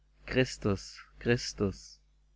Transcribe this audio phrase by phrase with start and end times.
[0.25, 0.99] ''Christus!
[1.19, 1.99] Christus!